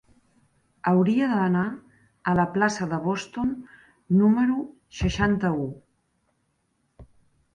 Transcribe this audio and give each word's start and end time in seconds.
Hauria 0.91 1.25
d'anar 1.31 1.65
a 2.31 2.31
la 2.39 2.45
plaça 2.55 2.87
de 2.93 2.99
Boston 3.03 3.51
número 4.21 4.57
seixanta-u. 5.01 5.71